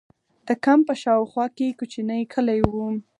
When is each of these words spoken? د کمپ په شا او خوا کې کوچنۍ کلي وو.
د 0.47 0.49
کمپ 0.63 0.83
په 0.87 0.93
شا 1.01 1.13
او 1.19 1.25
خوا 1.31 1.45
کې 1.57 1.77
کوچنۍ 1.79 2.21
کلي 2.33 2.59
وو. 2.63 2.87